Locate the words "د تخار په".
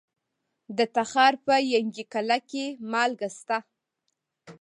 0.77-1.55